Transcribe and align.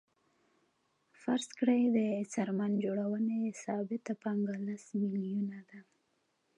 فرض 1.21 1.47
کړئ 1.59 1.81
د 1.95 1.97
څرمن 2.33 2.71
جوړونې 2.83 3.39
ثابته 3.63 4.13
پانګه 4.21 4.55
لس 4.67 4.85
میلیونه 4.99 5.59
ده 5.69 5.79